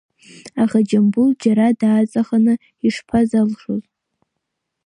Аха 0.63 0.79
Џьамбул 0.87 1.29
џьара 1.41 1.67
дааҵаханы 1.79 2.53
шԥазалшоз. 2.95 3.83